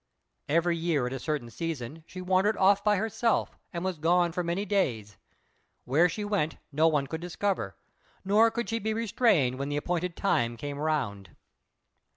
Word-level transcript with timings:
Every 0.49 0.75
year 0.75 1.05
at 1.05 1.13
a 1.13 1.19
certain 1.19 1.51
season, 1.51 2.03
she 2.07 2.21
wandered 2.21 2.57
off 2.57 2.83
by 2.83 2.95
herself 2.97 3.55
and 3.71 3.83
was 3.85 3.99
gone 3.99 4.31
for 4.31 4.43
many 4.43 4.65
days; 4.65 5.15
where 5.85 6.09
she 6.09 6.25
went 6.25 6.57
no 6.71 6.87
one 6.87 7.05
could 7.05 7.21
discover, 7.21 7.77
nor 8.25 8.49
could 8.49 8.67
she 8.67 8.79
be 8.79 8.95
restrained 8.95 9.59
when 9.59 9.69
the 9.69 9.77
appointed 9.77 10.15
time 10.15 10.57
came 10.57 10.79
round. 10.79 11.35